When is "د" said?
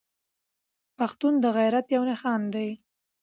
1.43-1.45